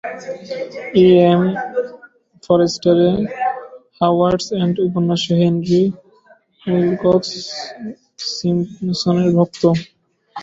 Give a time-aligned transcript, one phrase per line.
[0.97, 1.05] ই.
[1.25, 1.41] M.
[2.43, 3.15] ফরস্টারের
[3.99, 5.83] "Howards End" উপন্যাসে Henry
[6.65, 7.31] Wilcox
[8.31, 9.63] সিম্পসনের ভক্ত।